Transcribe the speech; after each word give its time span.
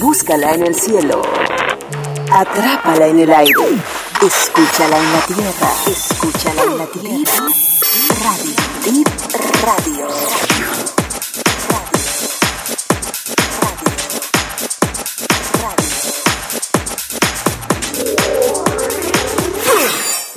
Búscala 0.00 0.52
en 0.52 0.66
el 0.66 0.74
cielo. 0.74 1.22
Atrápala 2.32 3.06
en 3.06 3.20
el 3.20 3.32
aire. 3.32 3.78
Escúchala 4.22 4.98
en 4.98 5.12
la 5.12 5.20
tierra. 5.20 5.70
Escúchala 5.86 6.62
en 6.62 6.78
la 6.78 6.86
tierra. 6.86 7.48
Radio. 8.24 8.54
Deep 8.84 9.08
Radio. 9.64 10.08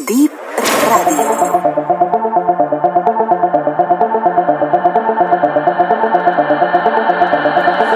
Deep 0.06 0.32
Radio. 0.90 1.32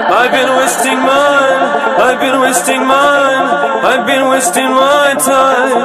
I've 0.08 0.32
been 0.32 0.48
wasting 0.56 0.95
I've 1.98 2.20
been 2.20 2.40
wasting 2.40 2.80
mine, 2.80 3.46
I've 3.90 4.06
been 4.06 4.28
wasting 4.28 4.68
my 4.68 5.14
time. 5.18 5.76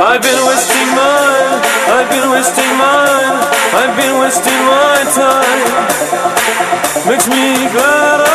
I've 0.00 0.22
been 0.22 0.46
wasting 0.46 0.88
mine, 0.94 1.60
I've 1.96 2.08
been 2.08 2.30
wasting 2.30 2.72
mine, 2.78 3.34
I've 3.74 3.96
been 3.96 4.20
wasting 4.20 4.60
my 4.70 4.98
time. 5.18 5.60
Makes 7.08 7.26
me 7.28 7.68
glad 7.74 8.29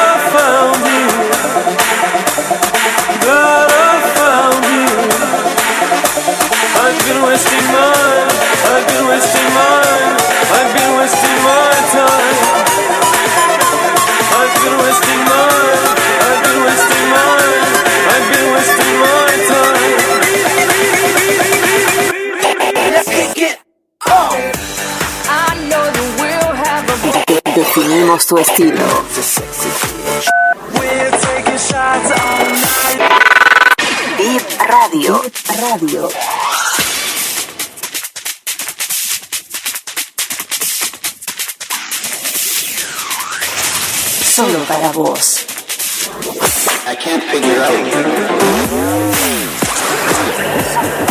definimos 27.55 28.25
tu 28.25 28.37
estilo. 28.37 28.83
Deep 34.17 34.43
Radio. 34.67 35.21
Radio. 35.61 36.09
Solo 44.35 44.59
para 44.65 44.91
vos. 44.91 45.45
I 46.87 46.95
can't 46.95 47.23
figure 47.23 47.61
out. 50.99 51.04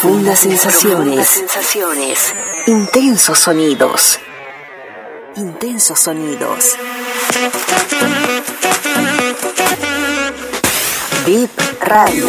Profundas 0.00 0.38
sensaciones. 0.38 1.44
Intensos 2.68 3.36
sonidos. 3.36 4.20
Intensos 5.34 5.98
sonidos. 5.98 6.76
Deep 11.26 11.50
Radio. 11.80 12.28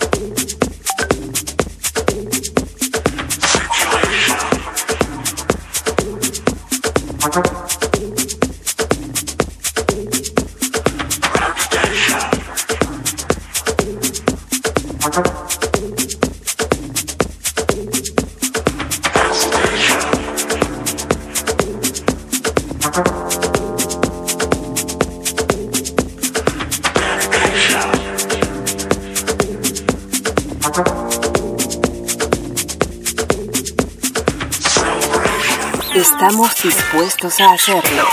Estamos 35.93 36.55
dispuestos 36.63 37.39
a 37.41 37.51
hacerlo. 37.51 38.07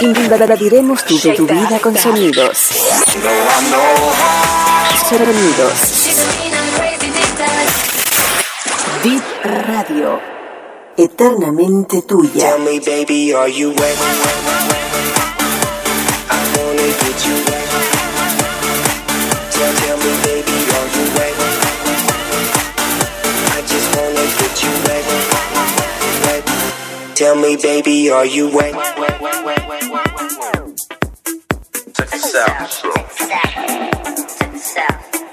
Invadiremos 0.00 1.04
tu, 1.04 1.18
tu 1.18 1.46
vida 1.46 1.78
con 1.80 1.94
sonidos. 1.96 2.58
Sonidos. 5.10 6.37
Deep 9.02 9.22
Radio. 9.44 10.18
Eternamente 10.96 12.02
tuya. 12.02 12.40
Tell 12.40 12.58
me, 12.58 12.80
baby, 12.80 13.32
are 13.32 13.48
you 13.48 13.70
wet? 13.70 13.98
I 16.28 16.42
wanna 16.56 16.88
get 16.98 17.18
you 17.26 17.36
wet. 17.46 17.68
Tell, 19.54 19.72
tell 19.78 19.98
me, 19.98 20.12
baby, 20.26 20.56
are 20.74 20.88
you 20.96 21.04
wet? 21.14 21.34
I 23.54 23.60
just 23.70 23.88
wanna 23.94 24.26
get 24.34 24.54
you 24.64 24.72
wet. 24.82 25.04
Wet. 26.26 26.42
Tell 27.14 27.36
me, 27.36 27.56
baby, 27.56 28.10
are 28.10 28.26
you 28.26 28.50
wet? 28.50 28.74
Check 31.94 32.10
this 32.10 32.34
out. 32.34 32.66
Check 34.74 35.27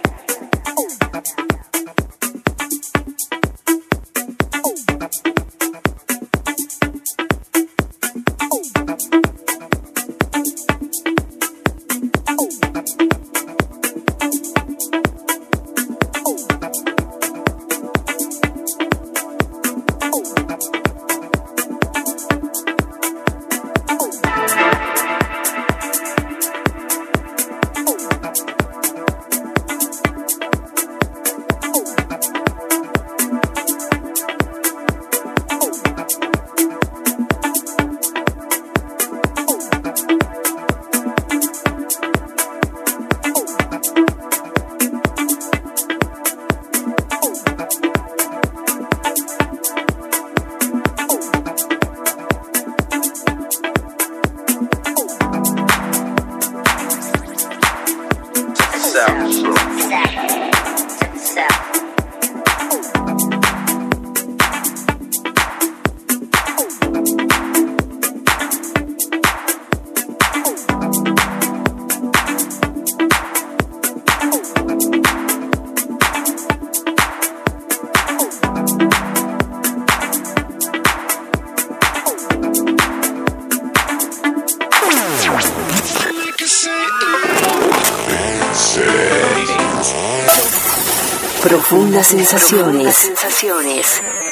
Profundas 91.46 92.08
sensaciones. 92.08 93.12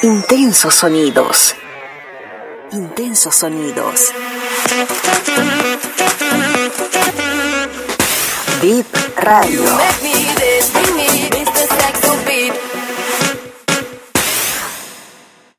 Intensos 0.01 0.74
sonidos. 0.74 1.56
Intensos 2.71 3.36
sonidos. 3.36 4.12
Deep 8.63 8.88
Radio. 9.18 9.62